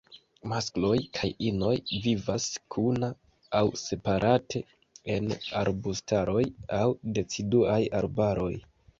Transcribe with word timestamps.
Maskloj 0.51 0.93
kaj 1.17 1.27
inoj 1.47 1.73
vivas 2.05 2.45
kuna 2.75 3.09
aŭ 3.59 3.61
separate 3.81 4.61
en 5.17 5.29
arbustaroj 5.61 6.43
aŭ 6.79 6.87
deciduaj 7.19 7.77
arbaroj. 8.01 8.49